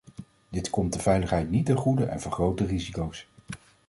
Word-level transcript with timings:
Dit 0.49 0.69
komt 0.69 0.93
de 0.93 0.99
veiligheid 0.99 1.49
niet 1.49 1.65
ten 1.65 1.77
goede 1.77 2.05
en 2.05 2.21
vergroot 2.21 2.57
de 2.57 2.65
risico's. 2.65 3.27